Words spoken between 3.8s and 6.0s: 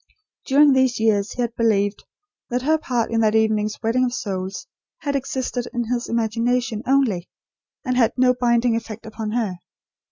wedding of souls had existed in